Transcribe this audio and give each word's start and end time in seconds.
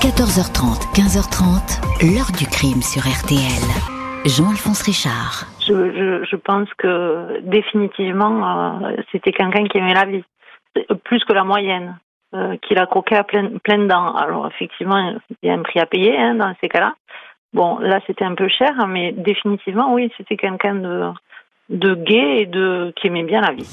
14h30, 0.00 0.96
15h30, 0.96 2.08
l'heure 2.08 2.32
du 2.32 2.46
crime 2.46 2.80
sur 2.80 3.02
RTL. 3.02 3.60
Jean-Alphonse 4.24 4.80
Richard. 4.80 5.44
Je, 5.60 6.36
pense 6.36 6.72
que 6.78 7.40
définitivement, 7.42 8.80
euh, 8.82 8.96
c'était 9.12 9.32
quelqu'un 9.32 9.64
qui 9.64 9.76
aimait 9.76 9.92
la 9.92 10.06
vie, 10.06 10.24
plus 11.04 11.22
que 11.24 11.34
la 11.34 11.44
moyenne, 11.44 11.98
euh, 12.34 12.56
qu'il 12.62 12.78
a 12.78 12.86
croqué 12.86 13.14
à 13.14 13.24
plein, 13.24 13.58
plein 13.62 13.84
dents. 13.84 14.14
Alors 14.14 14.46
effectivement, 14.46 15.18
il 15.42 15.48
y 15.48 15.50
a 15.50 15.52
un 15.52 15.62
prix 15.62 15.80
à 15.80 15.84
payer 15.84 16.16
hein, 16.16 16.36
dans 16.36 16.54
ces 16.62 16.70
cas-là. 16.70 16.94
Bon, 17.52 17.78
là 17.78 18.00
c'était 18.06 18.24
un 18.24 18.34
peu 18.34 18.48
cher, 18.48 18.86
mais 18.88 19.12
définitivement, 19.12 19.92
oui, 19.92 20.10
c'était 20.16 20.38
quelqu'un 20.38 20.76
de, 20.76 21.10
de 21.68 21.94
gai 21.94 22.40
et 22.40 22.46
de 22.46 22.94
qui 22.96 23.08
aimait 23.08 23.24
bien 23.24 23.42
la 23.42 23.52
vie. 23.52 23.68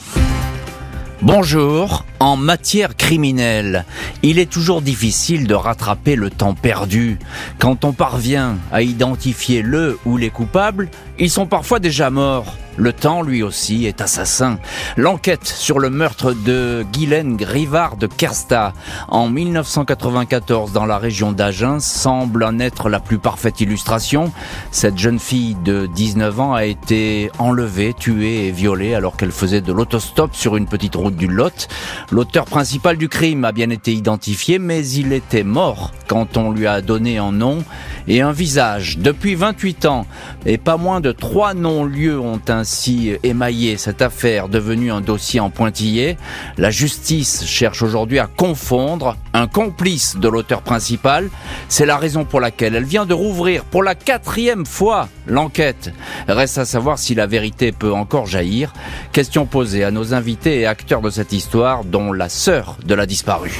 Bonjour. 1.23 2.05
En 2.19 2.37
matière 2.37 2.95
criminelle, 2.95 3.85
il 4.21 4.37
est 4.37 4.49
toujours 4.49 4.83
difficile 4.83 5.47
de 5.47 5.55
rattraper 5.55 6.15
le 6.15 6.29
temps 6.29 6.53
perdu. 6.53 7.17
Quand 7.57 7.85
on 7.85 7.91
parvient 7.91 8.57
à 8.71 8.83
identifier 8.83 9.63
le 9.63 9.97
ou 10.05 10.17
les 10.17 10.29
coupables, 10.29 10.89
ils 11.19 11.29
sont 11.29 11.47
parfois 11.47 11.79
déjà 11.79 12.09
morts. 12.09 12.55
Le 12.79 12.93
temps, 12.93 13.23
lui 13.23 13.41
aussi, 13.41 13.87
est 13.87 14.01
assassin. 14.01 14.59
L'enquête 14.97 15.47
sur 15.47 15.79
le 15.79 15.89
meurtre 15.89 16.33
de 16.33 16.85
Guylaine 16.93 17.35
Grivard 17.35 17.97
de 17.97 18.05
Kersta 18.05 18.73
en 19.07 19.29
1994 19.29 20.73
dans 20.73 20.85
la 20.85 20.99
région 20.99 21.31
d'Agen 21.31 21.79
semble 21.79 22.43
en 22.43 22.59
être 22.59 22.89
la 22.89 22.99
plus 22.99 23.17
parfaite 23.17 23.61
illustration. 23.61 24.31
Cette 24.69 24.99
jeune 24.99 25.17
fille 25.17 25.57
de 25.65 25.87
19 25.87 26.39
ans 26.39 26.53
a 26.53 26.65
été 26.65 27.31
enlevée, 27.39 27.95
tuée 27.95 28.47
et 28.47 28.51
violée 28.51 28.93
alors 28.93 29.17
qu'elle 29.17 29.31
faisait 29.31 29.61
de 29.61 29.73
l'autostop 29.73 30.35
sur 30.35 30.55
une 30.55 30.67
petite 30.67 30.95
route 30.95 31.15
du 31.15 31.27
Lot. 31.27 31.67
L'auteur 32.11 32.45
principal 32.45 32.97
du 32.97 33.09
crime 33.09 33.43
a 33.43 33.53
bien 33.53 33.71
été 33.71 33.91
identifié, 33.91 34.59
mais 34.59 34.87
il 34.87 35.13
était 35.13 35.43
mort 35.43 35.93
quand 36.07 36.37
on 36.37 36.51
lui 36.51 36.67
a 36.67 36.81
donné 36.81 37.17
un 37.17 37.31
nom 37.31 37.63
et 38.07 38.21
un 38.21 38.31
visage. 38.31 38.99
Depuis 38.99 39.33
28 39.33 39.85
ans, 39.87 40.05
et 40.45 40.59
pas 40.59 40.77
moins 40.77 41.01
de 41.01 41.06
trois 41.11 41.53
non-lieux 41.53 42.19
ont 42.19 42.41
ainsi 42.47 43.13
émaillé 43.23 43.77
cette 43.77 44.01
affaire 44.01 44.49
devenue 44.49 44.91
un 44.91 45.01
dossier 45.01 45.39
en 45.39 45.49
pointillé. 45.49 46.17
La 46.57 46.71
justice 46.71 47.45
cherche 47.45 47.81
aujourd'hui 47.81 48.19
à 48.19 48.27
confondre 48.27 49.17
un 49.33 49.47
complice 49.47 50.17
de 50.17 50.27
l'auteur 50.27 50.61
principal. 50.61 51.29
C'est 51.69 51.85
la 51.85 51.97
raison 51.97 52.25
pour 52.25 52.39
laquelle 52.39 52.75
elle 52.75 52.85
vient 52.85 53.05
de 53.05 53.13
rouvrir 53.13 53.63
pour 53.63 53.83
la 53.83 53.95
quatrième 53.95 54.65
fois 54.65 55.09
l'enquête. 55.25 55.93
Reste 56.27 56.57
à 56.57 56.65
savoir 56.65 56.99
si 56.99 57.15
la 57.15 57.27
vérité 57.27 57.71
peut 57.71 57.93
encore 57.93 58.25
jaillir. 58.25 58.73
Question 59.11 59.45
posée 59.45 59.83
à 59.83 59.91
nos 59.91 60.13
invités 60.13 60.61
et 60.61 60.65
acteurs 60.65 61.01
de 61.01 61.09
cette 61.09 61.33
histoire, 61.33 61.83
dont 61.83 62.11
la 62.11 62.29
sœur 62.29 62.77
de 62.85 62.95
la 62.95 63.05
disparue. 63.05 63.59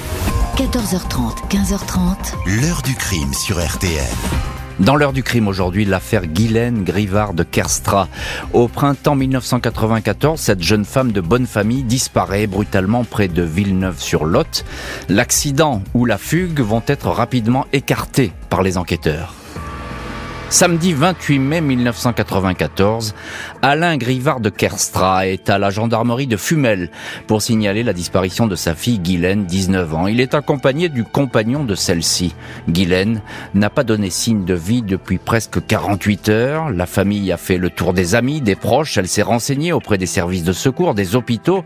14h30, 0.55 1.49
15h30. 1.49 2.61
L'heure 2.61 2.81
du 2.81 2.95
crime 2.95 3.33
sur 3.33 3.63
RTL. 3.63 4.56
Dans 4.79 4.95
l'heure 4.95 5.13
du 5.13 5.23
crime 5.23 5.47
aujourd'hui, 5.47 5.85
l'affaire 5.85 6.27
Guylaine 6.27 6.83
Grivard 6.83 7.33
de 7.33 7.41
Kerstra. 7.41 8.07
Au 8.53 8.67
printemps 8.67 9.15
1994, 9.15 10.39
cette 10.39 10.61
jeune 10.61 10.85
femme 10.85 11.11
de 11.11 11.19
bonne 11.19 11.47
famille 11.47 11.81
disparaît 11.81 12.45
brutalement 12.45 13.03
près 13.03 13.27
de 13.27 13.41
Villeneuve-sur-Lot. 13.41 14.65
L'accident 15.09 15.81
ou 15.95 16.05
la 16.05 16.19
fugue 16.19 16.59
vont 16.59 16.83
être 16.85 17.07
rapidement 17.09 17.65
écartés 17.73 18.31
par 18.49 18.61
les 18.61 18.77
enquêteurs. 18.77 19.36
Samedi 20.49 20.93
28 20.93 21.39
mai 21.39 21.59
1994, 21.59 23.13
Alain 23.61 23.97
Grivard 23.97 24.39
de 24.39 24.49
Kerstra 24.49 25.27
est 25.27 25.49
à 25.49 25.57
la 25.57 25.71
gendarmerie 25.71 26.25
de 26.25 26.37
Fumel 26.37 26.89
pour 27.27 27.41
signaler 27.41 27.83
la 27.83 27.91
disparition 27.91 28.47
de 28.47 28.55
sa 28.55 28.73
fille 28.73 28.99
Guylaine, 28.99 29.45
19 29.45 29.93
ans. 29.93 30.07
Il 30.07 30.21
est 30.21 30.33
accompagné 30.33 30.87
du 30.87 31.03
compagnon 31.03 31.65
de 31.65 31.75
celle-ci. 31.75 32.33
Guylaine 32.69 33.21
n'a 33.55 33.69
pas 33.69 33.83
donné 33.83 34.09
signe 34.09 34.45
de 34.45 34.53
vie 34.53 34.83
depuis 34.83 35.17
presque 35.17 35.65
48 35.65 36.29
heures. 36.29 36.69
La 36.69 36.85
famille 36.85 37.29
a 37.33 37.37
fait 37.37 37.57
le 37.57 37.69
tour 37.69 37.93
des 37.93 38.15
amis, 38.15 38.39
des 38.39 38.55
proches. 38.55 38.97
Elle 38.97 39.09
s'est 39.09 39.23
renseignée 39.23 39.73
auprès 39.73 39.97
des 39.97 40.05
services 40.05 40.45
de 40.45 40.53
secours, 40.53 40.95
des 40.95 41.17
hôpitaux. 41.17 41.65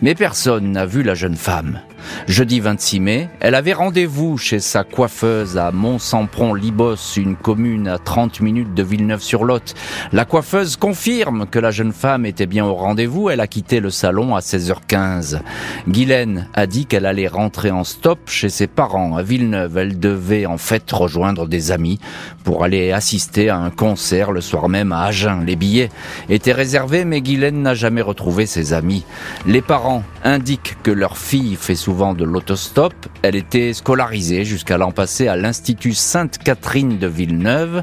Mais 0.00 0.14
personne 0.14 0.72
n'a 0.72 0.86
vu 0.86 1.02
la 1.02 1.14
jeune 1.14 1.36
femme. 1.36 1.80
Jeudi 2.26 2.60
26 2.60 3.00
mai, 3.00 3.28
elle 3.40 3.54
avait 3.54 3.72
rendez-vous 3.72 4.38
chez 4.38 4.60
sa 4.60 4.84
coiffeuse 4.84 5.58
à 5.58 5.70
Mont-Sampron-Libos, 5.72 7.16
une 7.16 7.36
commune 7.36 7.88
à 7.88 7.98
30 7.98 8.40
minutes 8.40 8.74
de 8.74 8.82
Villeneuve-sur-Lot. 8.82 9.74
La 10.12 10.24
coiffeuse 10.24 10.76
confirme 10.76 11.46
que 11.46 11.58
la 11.58 11.70
jeune 11.70 11.92
femme 11.92 12.26
était 12.26 12.46
bien 12.46 12.64
au 12.64 12.74
rendez-vous. 12.74 13.30
Elle 13.30 13.40
a 13.40 13.46
quitté 13.46 13.80
le 13.80 13.90
salon 13.90 14.34
à 14.34 14.40
16h15. 14.40 15.40
Guylaine 15.88 16.48
a 16.54 16.66
dit 16.66 16.86
qu'elle 16.86 17.06
allait 17.06 17.28
rentrer 17.28 17.70
en 17.70 17.84
stop 17.84 18.18
chez 18.26 18.48
ses 18.48 18.66
parents 18.66 19.16
à 19.16 19.22
Villeneuve. 19.22 19.76
Elle 19.76 19.98
devait 19.98 20.46
en 20.46 20.58
fait 20.58 20.90
rejoindre 20.90 21.46
des 21.46 21.72
amis 21.72 21.98
pour 22.44 22.64
aller 22.64 22.92
assister 22.92 23.48
à 23.48 23.58
un 23.58 23.70
concert 23.70 24.32
le 24.32 24.40
soir 24.40 24.68
même 24.68 24.92
à 24.92 25.04
Agen. 25.04 25.44
Les 25.44 25.56
billets 25.56 25.90
étaient 26.28 26.52
réservés, 26.52 27.04
mais 27.04 27.20
Guylaine 27.20 27.62
n'a 27.62 27.74
jamais 27.74 28.02
retrouvé 28.02 28.46
ses 28.46 28.72
amis. 28.72 29.04
Les 29.46 29.62
parents 29.62 30.02
indiquent 30.24 30.76
que 30.82 30.90
leur 30.90 31.16
fille 31.16 31.56
fait 31.56 31.74
souvent 31.74 31.91
de 31.92 32.24
l'autostop. 32.24 32.94
Elle 33.20 33.36
était 33.36 33.74
scolarisée 33.74 34.44
jusqu'à 34.44 34.78
l'an 34.78 34.92
passé 34.92 35.28
à 35.28 35.36
l'Institut 35.36 35.92
Sainte-Catherine 35.92 36.98
de 36.98 37.06
Villeneuve 37.06 37.82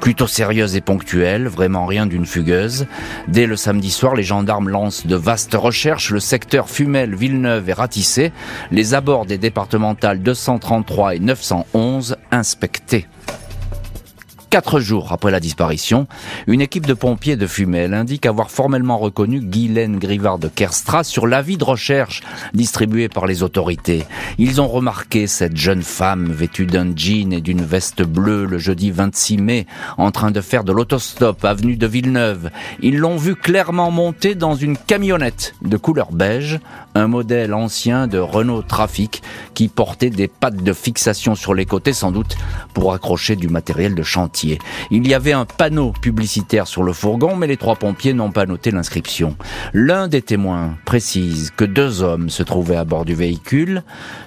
plutôt 0.00 0.28
sérieuse 0.28 0.76
et 0.76 0.80
ponctuelle, 0.80 1.46
vraiment 1.46 1.84
rien 1.84 2.06
d'une 2.06 2.24
fugueuse. 2.24 2.86
Dès 3.28 3.46
le 3.46 3.56
samedi 3.56 3.90
soir, 3.90 4.14
les 4.14 4.22
gendarmes 4.22 4.70
lancent 4.70 5.06
de 5.06 5.16
vastes 5.16 5.54
recherches. 5.54 6.10
Le 6.10 6.20
secteur 6.20 6.70
Fumel, 6.70 7.14
Villeneuve 7.14 7.68
est 7.68 7.74
ratissé. 7.74 8.32
Les 8.70 8.94
abords 8.94 9.26
des 9.26 9.36
départementales 9.36 10.22
233 10.22 11.16
et 11.16 11.18
911 11.18 12.16
inspectés. 12.30 13.08
Quatre 14.50 14.80
jours 14.80 15.12
après 15.12 15.30
la 15.30 15.38
disparition, 15.38 16.08
une 16.48 16.60
équipe 16.60 16.84
de 16.84 16.92
pompiers 16.92 17.36
de 17.36 17.46
Fumel 17.46 17.94
indique 17.94 18.26
avoir 18.26 18.50
formellement 18.50 18.98
reconnu 18.98 19.38
Guylaine 19.38 19.96
Grivard 19.96 20.40
de 20.40 20.48
Kerstra 20.48 21.04
sur 21.04 21.28
l'avis 21.28 21.56
de 21.56 21.62
recherche 21.62 22.22
distribué 22.52 23.08
par 23.08 23.26
les 23.26 23.44
autorités. 23.44 24.02
Ils 24.38 24.60
ont 24.60 24.66
remarqué 24.66 25.28
cette 25.28 25.56
jeune 25.56 25.84
femme 25.84 26.32
vêtue 26.32 26.66
d'un 26.66 26.92
jean 26.96 27.32
et 27.32 27.40
d'une 27.40 27.62
veste 27.62 28.02
bleue 28.02 28.44
le 28.44 28.58
jeudi 28.58 28.90
26 28.90 29.36
mai 29.36 29.66
en 29.98 30.10
train 30.10 30.32
de 30.32 30.40
faire 30.40 30.64
de 30.64 30.72
l'autostop 30.72 31.44
avenue 31.44 31.76
de 31.76 31.86
Villeneuve. 31.86 32.50
Ils 32.82 32.98
l'ont 32.98 33.18
vue 33.18 33.36
clairement 33.36 33.92
monter 33.92 34.34
dans 34.34 34.56
une 34.56 34.76
camionnette 34.76 35.54
de 35.62 35.76
couleur 35.76 36.10
beige, 36.10 36.58
un 36.96 37.06
modèle 37.06 37.54
ancien 37.54 38.08
de 38.08 38.18
Renault 38.18 38.62
Trafic 38.62 39.22
qui 39.54 39.68
portait 39.68 40.10
des 40.10 40.26
pattes 40.26 40.64
de 40.64 40.72
fixation 40.72 41.36
sur 41.36 41.54
les 41.54 41.66
côtés 41.66 41.92
sans 41.92 42.10
doute 42.10 42.36
pour 42.74 42.92
accrocher 42.92 43.36
du 43.36 43.46
matériel 43.46 43.94
de 43.94 44.02
chantier. 44.02 44.39
Il 44.90 45.06
y 45.06 45.14
avait 45.14 45.32
un 45.32 45.44
panneau 45.44 45.92
publicitaire 45.92 46.66
sur 46.66 46.82
le 46.82 46.92
fourgon, 46.92 47.36
mais 47.36 47.46
les 47.46 47.56
trois 47.56 47.76
pompiers 47.76 48.12
n'ont 48.12 48.30
pas 48.30 48.46
noté 48.46 48.70
l'inscription. 48.70 49.36
L'un 49.72 50.08
des 50.08 50.22
témoins 50.22 50.76
précise 50.84 51.52
que 51.56 51.64
deux 51.64 52.02
hommes 52.02 52.30
se 52.30 52.42
trouvaient 52.42 52.76
à 52.76 52.84
bord 52.84 53.04
du 53.04 53.14
véhicule. 53.14 53.82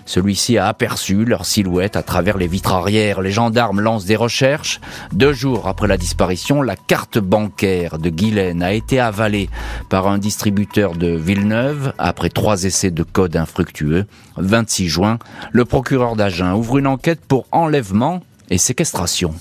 Celui-ci 0.06 0.58
a 0.58 0.68
aperçu 0.68 1.26
leur 1.26 1.46
silhouette 1.46 1.96
à 1.96 2.04
travers 2.04 2.38
les 2.38 2.48
vitres 2.48 2.74
arrière. 2.74 3.22
Les 3.22 3.32
gendarmes 3.32 3.82
lancent 3.82 4.06
des 4.06 4.16
recherches. 4.16 4.80
Deux 5.12 5.34
jours 5.34 5.68
après 5.68 5.88
la 5.88 5.98
disparition, 5.98 6.62
la 6.62 6.76
carte 6.76 7.18
bancaire 7.18 7.98
de 7.98 8.10
Guylaine 8.10 8.64
a 8.64 8.74
été 8.74 9.00
avalée 9.00 9.50
par 9.90 10.08
un 10.08 10.18
distributeur 10.18 10.94
de 10.94 11.08
Villeneuve 11.08 11.94
après 11.98 12.30
trois 12.30 12.64
essais 12.64 12.92
de 12.92 13.04
code 13.04 13.36
infructueux. 13.36 14.06
26 14.38 14.88
juin, 14.88 15.20
le 15.52 15.66
procureur 15.66 16.16
d'Agen 16.16 16.54
ouvre 16.54 16.78
une 16.78 16.88
enquête 16.88 17.22
pour 17.28 17.46
enlèvement 17.52 18.22
et 18.50 18.58
séquestration. 18.58 19.34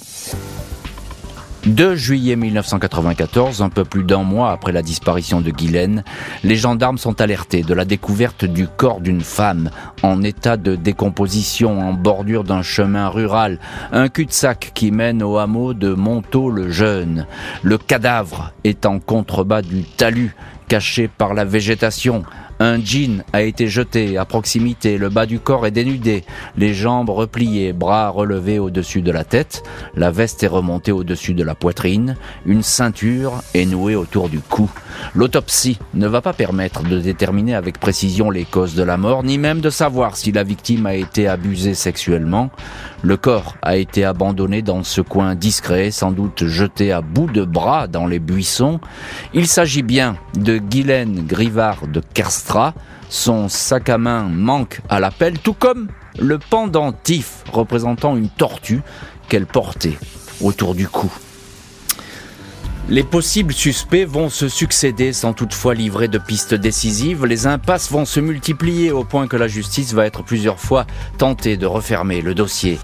2 1.66 1.94
juillet 1.94 2.34
1994, 2.34 3.62
un 3.62 3.68
peu 3.68 3.84
plus 3.84 4.02
d'un 4.02 4.24
mois 4.24 4.50
après 4.50 4.72
la 4.72 4.82
disparition 4.82 5.40
de 5.40 5.52
Guylaine, 5.52 6.02
les 6.42 6.56
gendarmes 6.56 6.98
sont 6.98 7.20
alertés 7.20 7.62
de 7.62 7.72
la 7.72 7.84
découverte 7.84 8.44
du 8.44 8.66
corps 8.66 9.00
d'une 9.00 9.20
femme 9.20 9.70
en 10.02 10.24
état 10.24 10.56
de 10.56 10.74
décomposition 10.74 11.80
en 11.80 11.92
bordure 11.92 12.42
d'un 12.42 12.62
chemin 12.62 13.08
rural, 13.08 13.60
un 13.92 14.08
cul-de-sac 14.08 14.72
qui 14.75 14.90
mène 14.90 15.22
au 15.22 15.38
hameau 15.38 15.72
de 15.72 15.94
Montaut-le-Jeune. 15.94 17.26
Le 17.62 17.78
cadavre 17.78 18.52
est 18.64 18.84
en 18.84 18.98
contrebas 18.98 19.62
du 19.62 19.84
talus, 19.84 20.34
caché 20.66 21.06
par 21.06 21.32
la 21.32 21.44
végétation. 21.44 22.25
Un 22.64 22.79
jean 22.79 23.25
a 23.32 23.43
été 23.43 23.67
jeté 23.67 24.17
à 24.17 24.25
proximité, 24.25 24.97
le 24.97 25.09
bas 25.09 25.26
du 25.26 25.41
corps 25.41 25.67
est 25.67 25.73
dénudé, 25.73 26.23
les 26.56 26.75
jambes 26.75 27.11
repliées, 27.11 27.73
bras 27.73 28.09
relevés 28.09 28.61
au-dessus 28.61 29.03
de 29.03 29.11
la 29.11 29.25
tête, 29.25 29.64
la 29.97 30.12
veste 30.12 30.44
est 30.44 30.47
remontée 30.47 30.93
au-dessus 30.93 31.35
de 31.35 31.43
la 31.43 31.56
poitrine, 31.56 32.14
une 32.47 32.62
ceinture 32.62 33.43
est 33.53 33.67
nouée 33.67 33.97
autour 33.97 34.29
du 34.29 34.38
cou. 34.38 34.70
L'autopsie 35.14 35.78
ne 35.94 36.06
va 36.06 36.20
pas 36.20 36.32
permettre 36.32 36.82
de 36.82 36.98
déterminer 36.98 37.54
avec 37.54 37.78
précision 37.78 38.30
les 38.30 38.44
causes 38.44 38.74
de 38.74 38.82
la 38.82 38.96
mort, 38.96 39.22
ni 39.22 39.38
même 39.38 39.60
de 39.60 39.70
savoir 39.70 40.16
si 40.16 40.32
la 40.32 40.42
victime 40.42 40.86
a 40.86 40.94
été 40.94 41.28
abusée 41.28 41.74
sexuellement. 41.74 42.50
Le 43.02 43.16
corps 43.16 43.56
a 43.62 43.76
été 43.76 44.04
abandonné 44.04 44.62
dans 44.62 44.84
ce 44.84 45.00
coin 45.00 45.34
discret, 45.34 45.90
sans 45.90 46.12
doute 46.12 46.46
jeté 46.46 46.92
à 46.92 47.00
bout 47.00 47.30
de 47.30 47.44
bras 47.44 47.86
dans 47.86 48.06
les 48.06 48.18
buissons. 48.18 48.80
Il 49.34 49.46
s'agit 49.46 49.82
bien 49.82 50.16
de 50.34 50.58
Guylaine 50.58 51.26
Grivard 51.26 51.86
de 51.86 52.00
Kerstra. 52.14 52.74
Son 53.08 53.48
sac 53.48 53.90
à 53.90 53.98
main 53.98 54.22
manque 54.22 54.80
à 54.88 54.98
l'appel, 54.98 55.38
tout 55.38 55.52
comme 55.52 55.88
le 56.18 56.38
pendentif 56.38 57.44
représentant 57.52 58.16
une 58.16 58.28
tortue 58.28 58.82
qu'elle 59.28 59.46
portait 59.46 59.98
autour 60.40 60.74
du 60.74 60.88
cou. 60.88 61.12
Les 62.88 63.05
possibles 63.05 63.55
suspects 63.55 64.05
vont 64.05 64.29
se 64.29 64.49
succéder 64.49 65.12
sans 65.12 65.32
toutefois 65.32 65.73
livrer 65.73 66.08
de 66.08 66.19
pistes 66.19 66.55
décisives. 66.55 67.25
Les 67.25 67.46
impasses 67.46 67.90
vont 67.90 68.05
se 68.05 68.19
multiplier 68.19 68.90
au 68.90 69.05
point 69.05 69.29
que 69.29 69.37
la 69.37 69.46
justice 69.46 69.94
va 69.94 70.05
être 70.05 70.25
plusieurs 70.25 70.58
fois 70.58 70.84
tentée 71.17 71.56
de 71.56 71.64
refermer 71.64 72.23
le 72.23 72.34
dossier. 72.34 72.81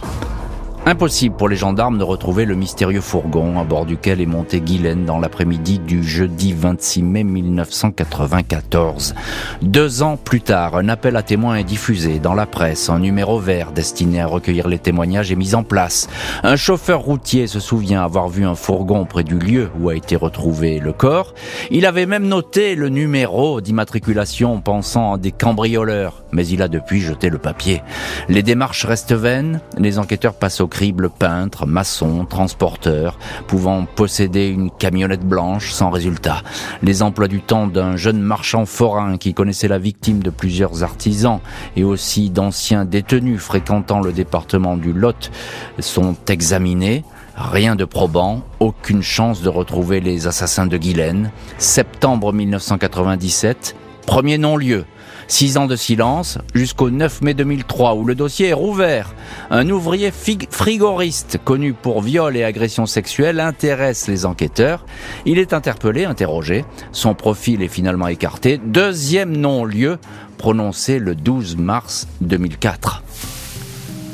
Impossible 0.89 1.37
pour 1.37 1.51
les 1.51 1.57
gendarmes 1.57 1.99
de 1.99 2.03
retrouver 2.03 2.47
le 2.47 2.55
mystérieux 2.55 3.03
fourgon 3.03 3.61
à 3.61 3.65
bord 3.65 3.85
duquel 3.85 4.23
est 4.23 4.27
monté 4.27 4.63
Guylaine 4.63 5.05
dans 5.05 5.19
l'après-midi 5.19 5.81
du 5.81 6.03
jeudi 6.03 6.55
26 6.55 7.03
mai 7.03 7.25
1994. 7.25 9.15
Deux 9.61 10.03
ans 10.03 10.17
plus 10.17 10.41
tard, 10.41 10.79
un 10.79 10.89
appel 10.89 11.17
à 11.17 11.23
témoins 11.23 11.57
est 11.57 11.65
diffusé 11.65 12.21
dans 12.21 12.33
la 12.33 12.47
presse. 12.47 12.89
Un 12.89 13.01
numéro 13.01 13.39
vert 13.39 13.73
destiné 13.73 14.23
à 14.23 14.27
recueillir 14.27 14.67
les 14.67 14.79
témoignages 14.79 15.31
est 15.31 15.37
mis 15.37 15.55
en 15.55 15.63
place. 15.63 16.09
Un 16.43 16.57
chauffeur 16.57 17.01
routier 17.01 17.49
se 17.49 17.61
souvient 17.61 18.03
avoir 18.03 18.31
vu 18.31 18.47
un 18.47 18.55
fourgon 18.55 19.05
près 19.05 19.25
du 19.25 19.39
lieu 19.39 19.69
où 19.79 19.91
a 19.91 19.95
été 19.95 20.17
retrouvé 20.17 20.79
le 20.79 20.95
corps. 20.95 21.35
Il 21.71 21.85
avait 21.85 22.07
même 22.07 22.27
noté 22.27 22.75
le 22.75 22.89
numéro 22.89 23.61
d'immatriculation 23.61 24.63
pensant 24.63 25.13
à 25.13 25.19
des 25.19 25.33
cambrioleurs, 25.33 26.25
mais 26.33 26.47
il 26.47 26.63
a 26.63 26.69
depuis 26.69 27.01
jeté 27.01 27.31
le 27.31 27.39
papier. 27.39 27.83
Les 28.29 28.43
démarches 28.43 28.85
restent 28.85 29.13
vaines, 29.13 29.61
les 29.77 29.99
enquêteurs 29.99 30.35
passent 30.35 30.61
au 30.61 30.69
crible 30.69 31.11
peintre, 31.11 31.67
maçon, 31.67 32.25
transporteur, 32.25 33.19
pouvant 33.47 33.85
posséder 33.85 34.49
une 34.49 34.71
camionnette 34.71 35.25
blanche 35.25 35.71
sans 35.73 35.91
résultat. 35.91 36.43
Les 36.83 37.03
emplois 37.03 37.29
du 37.29 37.41
temps 37.41 37.67
d'un 37.67 37.97
jeune 37.97 38.21
marchand 38.21 38.67
forain 38.67 39.17
qui 39.17 39.35
connaissait 39.35 39.69
la 39.69 39.79
victime 39.79 40.23
de 40.23 40.31
plusieurs 40.31 40.83
artisans 40.83 41.41
et 41.77 41.85
aussi 41.85 42.31
d'anciens 42.31 42.85
détenus 42.85 43.41
fréquentant 43.41 44.01
le 44.01 44.13
département 44.13 44.77
du 44.77 44.93
Lot 44.93 45.31
sont 45.79 46.17
examinés. 46.29 47.05
Rien 47.37 47.77
de 47.77 47.85
probant, 47.85 48.43
aucune 48.59 49.03
chance 49.03 49.43
de 49.43 49.49
retrouver 49.49 50.01
les 50.01 50.27
assassins 50.27 50.67
de 50.67 50.77
Guylaine. 50.77 51.31
Septembre 51.57 52.33
1997, 52.33 53.77
premier 54.09 54.39
non-lieu. 54.39 54.87
Six 55.27 55.59
ans 55.59 55.67
de 55.67 55.77
silence 55.77 56.39
jusqu'au 56.55 56.89
9 56.89 57.21
mai 57.21 57.35
2003 57.35 57.95
où 57.95 58.07
le 58.07 58.15
dossier 58.15 58.49
est 58.49 58.55
rouvert. 58.55 59.15
Un 59.51 59.69
ouvrier 59.69 60.11
frigoriste 60.11 61.39
connu 61.45 61.75
pour 61.75 62.01
viol 62.01 62.35
et 62.35 62.43
agression 62.43 62.87
sexuelle 62.87 63.39
intéresse 63.39 64.09
les 64.09 64.25
enquêteurs. 64.25 64.87
Il 65.27 65.39
est 65.39 65.53
interpellé, 65.53 66.07
interrogé. 66.07 66.65
Son 66.91 67.13
profil 67.13 67.61
est 67.61 67.69
finalement 67.69 68.09
écarté. 68.09 68.59
Deuxième 68.65 69.37
non-lieu 69.37 69.99
prononcé 70.39 70.99
le 70.99 71.15
12 71.15 71.59
mars 71.59 72.09
2004. 72.23 73.03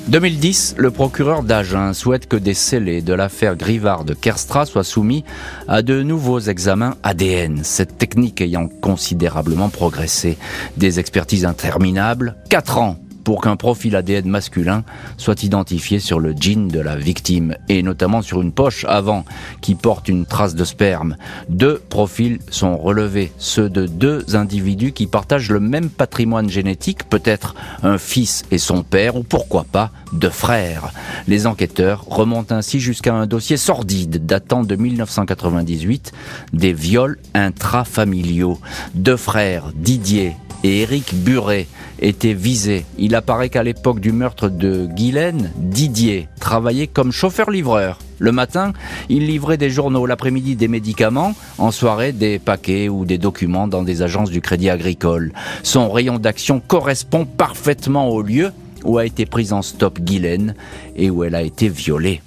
2010, 0.08 0.74
le 0.76 0.90
procureur 0.90 1.42
d'Agen 1.42 1.94
souhaite 1.94 2.28
que 2.28 2.36
des 2.36 2.52
scellés 2.52 3.00
de 3.00 3.14
l'affaire 3.14 3.56
Grivard 3.56 4.04
de 4.04 4.12
Kerstra 4.12 4.66
soient 4.66 4.84
soumis 4.84 5.24
à 5.66 5.80
de 5.80 6.02
nouveaux 6.02 6.40
examens 6.40 6.96
ADN, 7.02 7.60
cette 7.64 7.96
technique 7.96 8.42
ayant 8.42 8.68
considérablement 8.68 9.70
progressé. 9.70 10.36
Des 10.76 11.00
expertises 11.00 11.46
interminables, 11.46 12.36
4 12.50 12.78
ans 12.78 12.98
pour 13.24 13.40
qu'un 13.40 13.56
profil 13.56 13.96
ADN 13.96 14.28
masculin 14.28 14.84
soit 15.16 15.42
identifié 15.42 15.98
sur 15.98 16.20
le 16.20 16.34
jean 16.38 16.68
de 16.68 16.80
la 16.80 16.96
victime 16.96 17.56
et 17.68 17.82
notamment 17.82 18.22
sur 18.22 18.42
une 18.42 18.52
poche 18.52 18.84
avant 18.88 19.24
qui 19.60 19.74
porte 19.74 20.08
une 20.08 20.26
trace 20.26 20.54
de 20.54 20.64
sperme. 20.64 21.16
Deux 21.48 21.82
profils 21.88 22.38
sont 22.50 22.76
relevés, 22.76 23.32
ceux 23.38 23.68
de 23.68 23.86
deux 23.86 24.36
individus 24.36 24.92
qui 24.92 25.06
partagent 25.06 25.50
le 25.50 25.60
même 25.60 25.88
patrimoine 25.88 26.48
génétique, 26.48 27.08
peut-être 27.08 27.54
un 27.82 27.98
fils 27.98 28.44
et 28.50 28.58
son 28.58 28.82
père 28.82 29.16
ou 29.16 29.22
pourquoi 29.22 29.64
pas 29.64 29.90
deux 30.12 30.30
frères. 30.30 30.92
Les 31.26 31.46
enquêteurs 31.46 32.04
remontent 32.06 32.54
ainsi 32.54 32.80
jusqu'à 32.80 33.14
un 33.14 33.26
dossier 33.26 33.56
sordide 33.56 34.26
datant 34.26 34.62
de 34.62 34.76
1998 34.76 36.12
des 36.52 36.72
viols 36.72 37.18
intrafamiliaux. 37.34 38.58
Deux 38.94 39.16
frères, 39.16 39.72
Didier 39.74 40.36
et 40.64 40.80
Éric 40.80 41.14
Buret 41.14 41.66
était 42.00 42.32
visé. 42.32 42.86
Il 42.98 43.14
apparaît 43.14 43.50
qu'à 43.50 43.62
l'époque 43.62 44.00
du 44.00 44.12
meurtre 44.12 44.48
de 44.48 44.86
Guylaine, 44.86 45.52
Didier 45.56 46.26
travaillait 46.40 46.86
comme 46.86 47.12
chauffeur-livreur. 47.12 47.98
Le 48.18 48.32
matin, 48.32 48.72
il 49.10 49.26
livrait 49.26 49.58
des 49.58 49.68
journaux, 49.68 50.06
l'après-midi 50.06 50.56
des 50.56 50.68
médicaments, 50.68 51.34
en 51.58 51.70
soirée 51.70 52.12
des 52.12 52.38
paquets 52.38 52.88
ou 52.88 53.04
des 53.04 53.18
documents 53.18 53.68
dans 53.68 53.82
des 53.82 54.00
agences 54.00 54.30
du 54.30 54.40
Crédit 54.40 54.70
Agricole. 54.70 55.32
Son 55.62 55.90
rayon 55.90 56.18
d'action 56.18 56.60
correspond 56.66 57.26
parfaitement 57.26 58.08
au 58.08 58.22
lieu 58.22 58.50
où 58.84 58.96
a 58.96 59.04
été 59.04 59.26
prise 59.26 59.52
en 59.52 59.60
stop 59.60 60.00
Guylaine 60.00 60.54
et 60.96 61.10
où 61.10 61.24
elle 61.24 61.34
a 61.34 61.42
été 61.42 61.68
violée. 61.68 62.22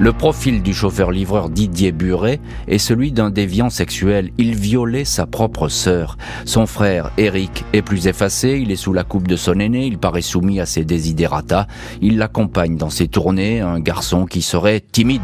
Le 0.00 0.14
profil 0.14 0.62
du 0.62 0.72
chauffeur-livreur 0.72 1.50
Didier 1.50 1.92
Buret 1.92 2.40
est 2.66 2.78
celui 2.78 3.12
d'un 3.12 3.28
déviant 3.28 3.68
sexuel. 3.68 4.30
Il 4.38 4.54
violait 4.54 5.04
sa 5.04 5.26
propre 5.26 5.68
sœur. 5.68 6.16
Son 6.46 6.64
frère, 6.64 7.10
Eric, 7.18 7.66
est 7.74 7.82
plus 7.82 8.06
effacé, 8.06 8.58
il 8.62 8.70
est 8.70 8.76
sous 8.76 8.94
la 8.94 9.04
coupe 9.04 9.28
de 9.28 9.36
son 9.36 9.60
aîné, 9.60 9.84
il 9.84 9.98
paraît 9.98 10.22
soumis 10.22 10.58
à 10.58 10.64
ses 10.64 10.86
désidérata. 10.86 11.66
Il 12.00 12.16
l'accompagne 12.16 12.78
dans 12.78 12.88
ses 12.88 13.08
tournées, 13.08 13.60
un 13.60 13.78
garçon 13.78 14.24
qui 14.24 14.40
serait 14.40 14.80
timide 14.80 15.20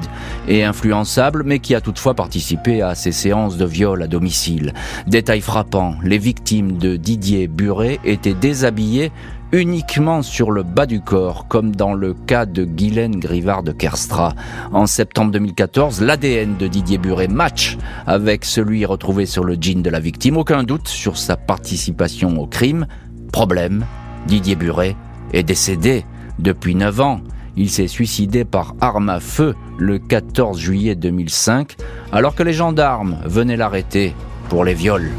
et 0.47 0.63
influençable, 0.63 1.43
mais 1.47 1.59
qui 1.59 1.75
a 1.75 1.81
toutefois 1.81 2.13
participé 2.13 2.83
à 2.83 2.95
ses 2.95 3.13
séances 3.13 3.57
de 3.57 3.65
viol 3.65 4.03
à 4.03 4.09
domicile. 4.09 4.75
Détail 5.07 5.41
frappant, 5.41 5.95
les 6.03 6.19
victimes 6.19 6.77
de 6.77 6.97
Didier 6.97 7.49
Buret 7.49 7.99
étaient 8.05 8.35
déshabillées 8.35 9.11
uniquement 9.53 10.23
sur 10.23 10.51
le 10.51 10.63
bas 10.63 10.87
du 10.87 11.01
corps, 11.01 11.47
comme 11.49 11.75
dans 11.75 11.95
le 11.95 12.15
cas 12.15 12.47
de 12.47 12.65
Guylaine 12.65 13.19
Grivard 13.19 13.63
de 13.63 13.73
Kerstra. 13.73 14.35
En 14.73 14.87
septembre 14.87 15.31
2014, 15.33 16.01
l'ADN 16.01 16.57
de 16.57 16.67
Didier 16.67 16.99
Buret 16.99 17.29
match 17.29 17.79
avec 18.07 18.45
celui 18.45 18.85
retrouvé 18.85 19.27
sur 19.27 19.45
le 19.45 19.57
jean 19.61 19.83
de 19.83 19.91
la 19.91 20.01
victime. 20.01 20.37
Aucun 20.37 20.63
doute 20.63 20.89
sur 20.89 21.17
sa 21.17 21.37
participation 21.37 22.41
au 22.41 22.47
crime. 22.47 22.87
Problème, 23.33 23.85
Didier 24.27 24.57
Buret 24.57 24.97
est 25.33 25.43
décédé 25.43 26.05
depuis 26.39 26.75
9 26.75 27.01
ans. 27.01 27.21
Il 27.57 27.71
s'est 27.71 27.89
suicidé 27.89 28.45
par 28.45 28.75
arme 28.81 29.09
à 29.09 29.21
feu 29.21 29.55
le 29.79 29.99
14 29.99 30.59
juillet 30.59 30.95
2005, 30.95 31.77
alors 32.13 32.35
que 32.35 32.43
les 32.43 32.53
gendarmes 32.53 33.19
venaient 33.25 33.57
l'arrêter 33.57 34.15
pour 34.49 34.65
les 34.65 34.75
viols. 34.75 35.11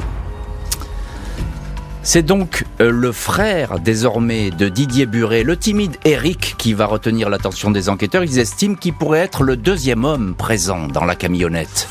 C'est 2.10 2.24
donc 2.24 2.64
euh, 2.80 2.90
le 2.90 3.12
frère 3.12 3.80
désormais 3.80 4.50
de 4.50 4.70
Didier 4.70 5.06
Buret, 5.06 5.44
le 5.44 5.58
timide 5.58 5.98
Eric, 6.06 6.56
qui 6.58 6.72
va 6.72 6.86
retenir 6.86 7.30
l'attention 7.30 7.70
des 7.70 7.90
enquêteurs. 7.90 8.24
Ils 8.24 8.40
estiment 8.40 8.76
qu'il 8.76 8.94
pourrait 8.94 9.20
être 9.20 9.44
le 9.44 9.58
deuxième 9.58 10.06
homme 10.06 10.34
présent 10.34 10.88
dans 10.88 11.04
la 11.04 11.16
camionnette. 11.16 11.90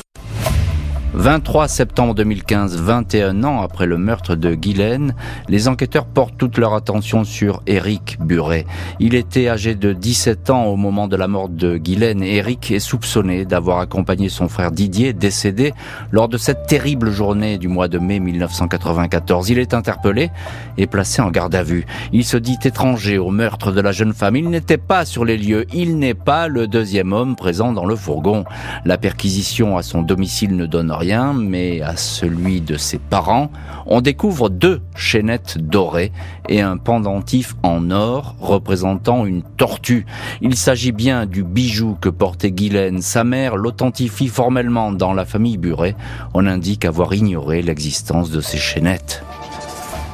23 1.17 1.67
septembre 1.67 2.13
2015, 2.13 2.79
21 2.79 3.43
ans 3.43 3.63
après 3.63 3.87
le 3.87 3.97
meurtre 3.97 4.35
de 4.35 4.53
Guylaine, 4.53 5.15
les 5.49 5.67
enquêteurs 5.67 6.05
portent 6.05 6.37
toute 6.37 6.59
leur 6.59 6.75
attention 6.75 7.23
sur 7.23 7.63
Éric 7.65 8.19
Buret. 8.19 8.67
Il 8.99 9.15
était 9.15 9.49
âgé 9.49 9.73
de 9.73 9.93
17 9.93 10.51
ans 10.51 10.65
au 10.65 10.75
moment 10.75 11.07
de 11.07 11.15
la 11.15 11.27
mort 11.27 11.49
de 11.49 11.77
Guylaine 11.77 12.21
Éric 12.21 12.69
est 12.69 12.77
soupçonné 12.77 13.45
d'avoir 13.45 13.79
accompagné 13.79 14.29
son 14.29 14.47
frère 14.47 14.71
Didier, 14.71 15.13
décédé 15.13 15.73
lors 16.11 16.29
de 16.29 16.37
cette 16.37 16.67
terrible 16.67 17.09
journée 17.09 17.57
du 17.57 17.67
mois 17.67 17.87
de 17.87 17.97
mai 17.97 18.19
1994. 18.19 19.49
Il 19.49 19.57
est 19.57 19.73
interpellé 19.73 20.29
et 20.77 20.85
placé 20.85 21.23
en 21.23 21.31
garde 21.31 21.55
à 21.55 21.63
vue. 21.63 21.87
Il 22.13 22.25
se 22.25 22.37
dit 22.37 22.59
étranger 22.63 23.17
au 23.17 23.31
meurtre 23.31 23.71
de 23.71 23.81
la 23.81 23.91
jeune 23.91 24.13
femme. 24.13 24.35
Il 24.35 24.51
n'était 24.51 24.77
pas 24.77 25.03
sur 25.03 25.25
les 25.25 25.37
lieux. 25.37 25.65
Il 25.73 25.97
n'est 25.97 26.13
pas 26.13 26.47
le 26.47 26.67
deuxième 26.67 27.11
homme 27.11 27.35
présent 27.35 27.73
dans 27.73 27.85
le 27.85 27.95
fourgon. 27.95 28.45
La 28.85 28.99
perquisition 28.99 29.77
à 29.77 29.81
son 29.81 30.03
domicile 30.03 30.55
ne 30.55 30.67
donne 30.67 30.91
rien 30.91 31.06
mais 31.33 31.81
à 31.81 31.95
celui 31.95 32.59
de 32.59 32.75
ses 32.75 32.97
parents, 32.97 33.49
on 33.85 34.01
découvre 34.01 34.49
deux 34.49 34.81
chaînettes 34.95 35.57
dorées 35.57 36.11
et 36.49 36.61
un 36.61 36.77
pendentif 36.77 37.55
en 37.63 37.91
or 37.91 38.35
représentant 38.41 39.25
une 39.25 39.41
tortue. 39.41 40.05
Il 40.41 40.55
s'agit 40.55 40.91
bien 40.91 41.25
du 41.25 41.43
bijou 41.43 41.97
que 41.99 42.09
portait 42.09 42.51
Guylaine. 42.51 43.01
Sa 43.01 43.23
mère 43.23 43.55
l'authentifie 43.55 44.27
formellement 44.27 44.91
dans 44.91 45.13
la 45.13 45.25
famille 45.25 45.57
Buret. 45.57 45.95
On 46.33 46.45
indique 46.45 46.83
avoir 46.83 47.13
ignoré 47.13 47.61
l'existence 47.61 48.29
de 48.29 48.41
ces 48.41 48.57
chaînettes. 48.57 49.23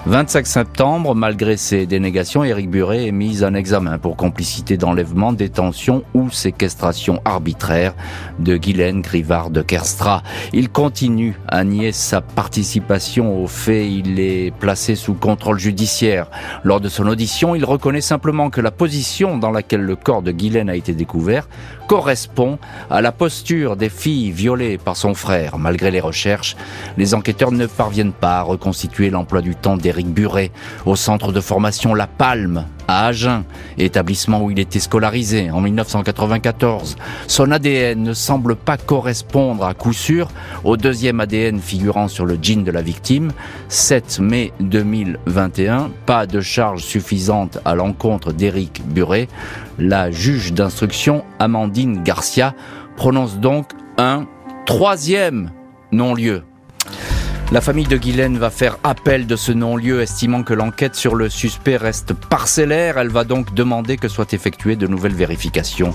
25 0.05 0.45
septembre, 0.45 1.15
malgré 1.15 1.55
ses 1.55 1.85
dénégations, 1.85 2.43
Éric 2.43 2.69
Buret 2.69 3.07
est 3.07 3.13
mis 3.13 3.41
en 3.41 3.53
examen 3.53 3.97
pour 3.97 4.17
complicité 4.17 4.75
d'enlèvement, 4.75 5.31
détention 5.31 6.03
ou 6.13 6.29
séquestration 6.29 7.21
arbitraire 7.23 7.93
de 8.37 8.57
Guylaine 8.57 8.99
Grivard 8.99 9.49
de 9.49 9.61
Kerstra. 9.61 10.21
Il 10.51 10.67
continue 10.67 11.39
à 11.47 11.63
nier 11.63 11.93
sa 11.93 12.19
participation 12.19 13.41
au 13.41 13.47
fait. 13.47 13.89
Il 13.89 14.19
est 14.19 14.53
placé 14.53 14.95
sous 14.95 15.13
contrôle 15.13 15.57
judiciaire. 15.57 16.29
Lors 16.65 16.81
de 16.81 16.89
son 16.89 17.07
audition, 17.07 17.55
il 17.55 17.63
reconnaît 17.63 18.01
simplement 18.01 18.49
que 18.49 18.59
la 18.59 18.71
position 18.71 19.37
dans 19.37 19.51
laquelle 19.51 19.83
le 19.83 19.95
corps 19.95 20.21
de 20.21 20.33
Guylaine 20.33 20.69
a 20.69 20.75
été 20.75 20.93
découvert 20.93 21.47
correspond 21.87 22.59
à 22.89 23.01
la 23.01 23.11
posture 23.13 23.77
des 23.77 23.89
filles 23.89 24.31
violées 24.31 24.77
par 24.77 24.97
son 24.97 25.13
frère. 25.13 25.57
Malgré 25.57 25.91
les 25.91 25.99
recherches, 26.01 26.57
les 26.97 27.13
enquêteurs 27.13 27.51
ne 27.51 27.67
parviennent 27.67 28.13
pas 28.13 28.39
à 28.39 28.41
reconstituer 28.41 29.09
l'emploi 29.09 29.41
du 29.41 29.55
temps 29.55 29.77
des 29.77 29.92
d'Éric 29.93 30.07
Buret, 30.07 30.51
au 30.87 30.95
centre 30.95 31.31
de 31.31 31.39
formation 31.39 31.93
La 31.93 32.07
Palme, 32.07 32.65
à 32.87 33.05
Agen, 33.05 33.43
établissement 33.77 34.41
où 34.41 34.49
il 34.49 34.57
était 34.57 34.79
scolarisé 34.79 35.51
en 35.51 35.61
1994. 35.61 36.95
Son 37.27 37.51
ADN 37.51 38.01
ne 38.01 38.13
semble 38.13 38.55
pas 38.55 38.77
correspondre 38.77 39.65
à 39.65 39.75
coup 39.75 39.93
sûr 39.93 40.29
au 40.63 40.77
deuxième 40.77 41.19
ADN 41.19 41.59
figurant 41.59 42.07
sur 42.07 42.25
le 42.25 42.39
jean 42.41 42.63
de 42.63 42.71
la 42.71 42.81
victime. 42.81 43.31
7 43.69 44.19
mai 44.19 44.51
2021, 44.61 45.91
pas 46.07 46.25
de 46.25 46.41
charge 46.41 46.81
suffisante 46.81 47.59
à 47.63 47.75
l'encontre 47.75 48.33
d'Éric 48.33 48.81
Buret. 48.87 49.27
La 49.77 50.09
juge 50.09 50.53
d'instruction, 50.53 51.23
Amandine 51.37 52.01
Garcia, 52.01 52.55
prononce 52.95 53.37
donc 53.37 53.67
un 53.99 54.25
troisième 54.65 55.51
non-lieu. 55.91 56.43
La 57.53 57.61
famille 57.61 57.85
de 57.85 57.97
Guylaine 57.97 58.39
va 58.39 58.49
faire 58.49 58.79
appel 58.83 59.27
de 59.27 59.35
ce 59.35 59.51
non-lieu, 59.51 60.01
estimant 60.01 60.41
que 60.41 60.55
l'enquête 60.55 60.95
sur 60.95 61.13
le 61.13 61.29
suspect 61.29 61.77
reste 61.77 62.13
parcellaire. 62.13 62.97
Elle 62.97 63.09
va 63.09 63.25
donc 63.25 63.53
demander 63.53 63.97
que 63.97 64.07
soient 64.07 64.25
effectuées 64.31 64.75
de 64.75 64.87
nouvelles 64.87 65.13
vérifications. 65.13 65.93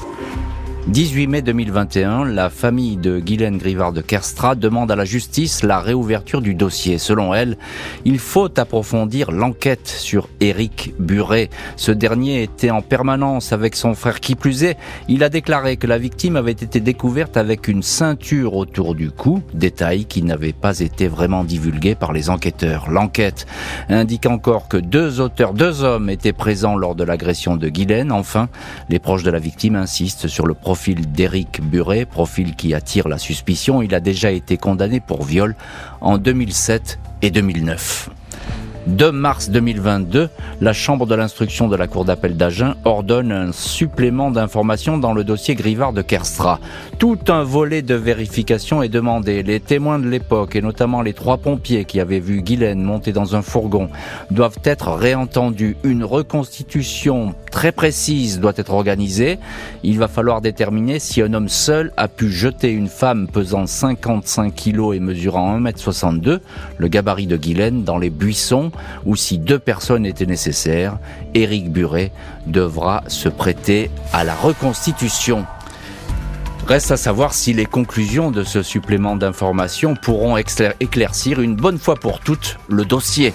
18 0.89 1.27
mai 1.27 1.43
2021, 1.43 2.25
la 2.25 2.49
famille 2.49 2.97
de 2.97 3.19
Guylaine 3.19 3.59
Grivard 3.59 3.93
de 3.93 4.01
Kerstra 4.01 4.55
demande 4.55 4.91
à 4.91 4.97
la 4.97 5.05
justice 5.05 5.63
la 5.63 5.81
réouverture 5.81 6.41
du 6.41 6.55
dossier. 6.55 6.97
Selon 6.97 7.35
elle, 7.35 7.59
il 8.07 8.19
faut 8.19 8.49
approfondir 8.59 9.31
l'enquête 9.31 9.87
sur 9.87 10.31
Éric 10.41 10.95
Buret. 10.99 11.51
Ce 11.77 11.93
dernier 11.93 12.43
était 12.43 12.71
en 12.71 12.81
permanence 12.81 13.53
avec 13.53 13.77
son 13.77 13.93
frère 13.93 14.19
qui 14.19 14.35
plus 14.35 14.65
est. 14.65 14.79
Il 15.09 15.23
a 15.25 15.29
déclaré 15.29 15.77
que 15.77 15.87
la 15.87 15.99
victime 15.99 16.37
avait 16.37 16.53
été 16.53 16.81
découverte 16.81 17.37
avec 17.37 17.69
une 17.69 17.83
ceinture 17.83 18.55
autour 18.55 18.95
du 18.95 19.11
cou, 19.11 19.43
détail 19.53 20.07
qui 20.07 20.23
n'avait 20.23 20.55
pas 20.55 20.81
été 20.81 21.07
vraiment 21.07 21.45
divulgué 21.45 21.97
par 21.97 22.15
les 22.15 22.31
enquêteurs. 22.31 22.91
L'enquête 22.91 23.47
indique 23.91 24.25
encore 24.25 24.69
que 24.69 24.79
deux 24.79 25.21
auteurs, 25.21 25.53
deux 25.53 25.85
hommes 25.85 26.09
étaient 26.09 26.33
présents 26.33 26.77
lors 26.77 26.95
de 26.95 27.05
l'agression 27.05 27.57
de 27.57 27.69
Guylaine. 27.69 28.11
Enfin, 28.11 28.49
les 28.89 28.99
proches 28.99 29.23
de 29.23 29.31
la 29.31 29.39
victime 29.39 29.77
insistent 29.77 30.29
sur 30.29 30.47
le 30.47 30.55
profil 30.55 30.78
profil 30.79 31.11
d'Éric 31.11 31.61
Buret, 31.61 32.05
profil 32.05 32.55
qui 32.55 32.73
attire 32.73 33.09
la 33.09 33.19
suspicion. 33.19 33.83
Il 33.83 33.97
a 33.97 34.01
déjà 34.01 34.31
été 34.31 34.57
condamné 34.57 35.01
pour 35.01 35.25
viol 35.25 35.57
en 36.01 36.19
2007 36.19 37.01
et 37.21 37.33
2009. 37.33 38.11
2 38.87 39.13
mars 39.13 39.51
2022, 39.51 40.29
la 40.61 40.73
Chambre 40.73 41.07
de 41.07 41.15
l'instruction 41.15 41.69
de 41.69 41.77
la 41.77 41.87
Cour 41.87 42.05
d'appel 42.05 42.37
d'Agen 42.37 42.75
ordonne 42.85 43.33
un 43.33 43.53
supplément 43.53 44.31
d'informations 44.31 44.99
dans 44.99 45.13
le 45.13 45.25
dossier 45.25 45.55
Grivard 45.55 45.93
de 45.93 46.03
Kerstra. 46.03 46.61
Tout 46.99 47.19
un 47.29 47.43
volet 47.43 47.83
de 47.83 47.95
vérification 47.95 48.83
est 48.83 48.89
demandé. 48.89 49.43
Les 49.43 49.61
témoins 49.61 49.99
de 49.99 50.09
l'époque, 50.09 50.57
et 50.57 50.63
notamment 50.63 51.03
les 51.03 51.13
trois 51.13 51.39
pompiers 51.39 51.85
qui 51.85 52.01
avaient 52.01 52.21
vu 52.21 52.43
Guylaine 52.43 52.83
monter 52.83 53.13
dans 53.13 53.37
un 53.37 53.43
fourgon, 53.43 53.91
doivent 54.31 54.59
être 54.65 54.93
réentendus. 54.93 55.77
Une 55.85 56.05
reconstitution 56.05 57.35
très 57.51 57.73
précise 57.73 58.41
doit 58.41 58.55
être 58.57 58.73
organisée. 58.73 59.39
Il 59.83 59.99
va 59.99 60.09
falloir 60.09 60.41
déterminer 60.41 60.99
si 60.99 61.21
un 61.23 61.35
homme 61.35 61.49
seul 61.49 61.93
a 61.97 62.09
pu 62.09 62.31
jeter 62.31 62.71
une 62.71 62.89
femme 62.89 63.29
pesant 63.29 63.67
55 63.67 64.55
kg 64.55 64.95
et 64.95 65.01
mesurant 65.01 65.59
1m62, 65.59 66.41
le 66.79 66.89
gabarit 66.89 67.27
de 67.27 67.37
Guylaine, 67.37 67.85
dans 67.85 67.99
les 67.99 68.11
buissons 68.11 68.68
ou 69.05 69.17
si 69.17 69.39
deux 69.39 69.59
personnes 69.59 70.07
étaient 70.07 70.27
nécessaires, 70.27 70.99
Éric 71.35 71.71
Buret 71.71 72.13
devra 72.47 73.03
se 73.09 73.29
prêter 73.29 73.91
à 74.13 74.25
la 74.25 74.35
reconstitution. 74.35 75.47
Reste 76.67 76.91
à 76.91 76.97
savoir 76.99 77.33
si 77.33 77.55
les 77.55 77.65
conclusions 77.65 78.31
de 78.31 78.45
ce 78.45 78.63
supplément 78.63 79.17
d'information 79.17 79.95
pourront 79.95 80.37
éclaircir 80.37 81.41
une 81.41 81.57
bonne 81.57 81.79
fois 81.79 81.95
pour 81.95 82.21
toutes 82.21 82.59
le 82.69 82.85
dossier. 82.85 83.33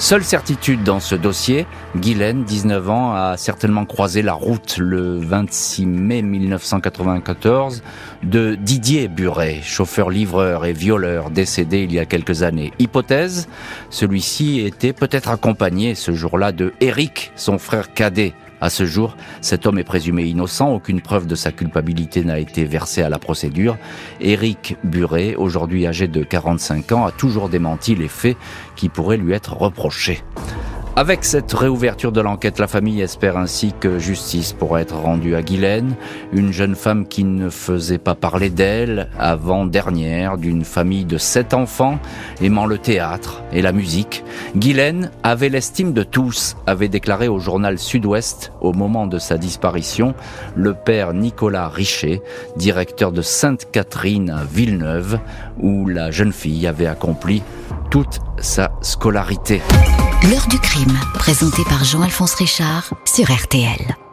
Seule 0.00 0.22
certitude 0.22 0.84
dans 0.84 1.00
ce 1.00 1.16
dossier, 1.16 1.66
Guylaine, 1.96 2.44
19 2.44 2.88
ans, 2.88 3.14
a 3.14 3.36
certainement 3.36 3.84
croisé 3.84 4.22
la 4.22 4.32
route 4.32 4.78
le 4.78 5.18
26 5.18 5.86
mai 5.86 6.22
1994 6.22 7.82
de 8.22 8.54
Didier 8.54 9.08
Buret, 9.08 9.58
chauffeur-livreur 9.60 10.66
et 10.66 10.72
violeur 10.72 11.30
décédé 11.30 11.82
il 11.82 11.92
y 11.92 11.98
a 11.98 12.04
quelques 12.04 12.44
années. 12.44 12.72
Hypothèse, 12.78 13.48
celui-ci 13.90 14.60
était 14.60 14.92
peut-être 14.92 15.30
accompagné 15.30 15.96
ce 15.96 16.12
jour-là 16.12 16.52
de 16.52 16.72
Eric, 16.80 17.32
son 17.34 17.58
frère 17.58 17.92
cadet, 17.92 18.34
à 18.60 18.70
ce 18.70 18.84
jour, 18.84 19.16
cet 19.40 19.66
homme 19.66 19.78
est 19.78 19.84
présumé 19.84 20.24
innocent, 20.24 20.72
aucune 20.72 21.00
preuve 21.00 21.26
de 21.26 21.34
sa 21.34 21.52
culpabilité 21.52 22.24
n'a 22.24 22.38
été 22.38 22.64
versée 22.64 23.02
à 23.02 23.08
la 23.08 23.18
procédure. 23.18 23.76
Éric 24.20 24.76
Buret, 24.84 25.34
aujourd'hui 25.36 25.86
âgé 25.86 26.08
de 26.08 26.22
45 26.22 26.92
ans, 26.92 27.06
a 27.06 27.12
toujours 27.12 27.48
démenti 27.48 27.94
les 27.94 28.08
faits 28.08 28.36
qui 28.76 28.88
pourraient 28.88 29.16
lui 29.16 29.32
être 29.32 29.54
reprochés. 29.54 30.22
Avec 30.98 31.24
cette 31.24 31.52
réouverture 31.52 32.10
de 32.10 32.20
l'enquête, 32.20 32.58
la 32.58 32.66
famille 32.66 33.02
espère 33.02 33.36
ainsi 33.36 33.72
que 33.78 34.00
justice 34.00 34.52
pourra 34.52 34.80
être 34.80 34.96
rendue 34.96 35.36
à 35.36 35.42
Guylaine, 35.42 35.94
une 36.32 36.52
jeune 36.52 36.74
femme 36.74 37.06
qui 37.06 37.22
ne 37.22 37.50
faisait 37.50 37.98
pas 37.98 38.16
parler 38.16 38.50
d'elle 38.50 39.08
avant 39.16 39.64
dernière, 39.64 40.38
d'une 40.38 40.64
famille 40.64 41.04
de 41.04 41.16
sept 41.16 41.54
enfants 41.54 42.00
aimant 42.40 42.66
le 42.66 42.78
théâtre 42.78 43.44
et 43.52 43.62
la 43.62 43.70
musique. 43.70 44.24
Guylaine 44.56 45.12
avait 45.22 45.50
l'estime 45.50 45.92
de 45.92 46.02
tous, 46.02 46.56
avait 46.66 46.88
déclaré 46.88 47.28
au 47.28 47.38
journal 47.38 47.78
Sud-Ouest 47.78 48.50
au 48.60 48.72
moment 48.72 49.06
de 49.06 49.20
sa 49.20 49.38
disparition 49.38 50.14
le 50.56 50.74
père 50.74 51.14
Nicolas 51.14 51.68
Richer, 51.68 52.22
directeur 52.56 53.12
de 53.12 53.22
Sainte-Catherine 53.22 54.30
à 54.30 54.42
Villeneuve, 54.42 55.20
où 55.60 55.86
la 55.86 56.10
jeune 56.10 56.32
fille 56.32 56.66
avait 56.66 56.86
accompli 56.86 57.42
toute 57.90 58.20
sa 58.38 58.72
scolarité. 58.80 59.62
L'heure 60.30 60.46
du 60.48 60.58
crime, 60.58 60.98
présenté 61.14 61.62
par 61.64 61.84
Jean-Alphonse 61.84 62.34
Richard 62.34 62.92
sur 63.04 63.30
RTL. 63.30 64.07